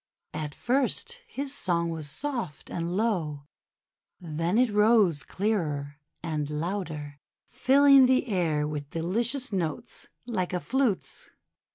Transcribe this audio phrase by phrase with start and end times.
[0.33, 3.43] At first his song w^as soft and low,
[4.19, 11.29] then it rose clearer and louder, filling the air with delicious notes like a flute's.